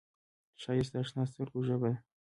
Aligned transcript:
ښایست 0.61 0.91
د 0.93 0.95
اشنا 1.01 1.23
سترګو 1.31 1.59
ژبه 1.67 1.87
ده 1.91 1.97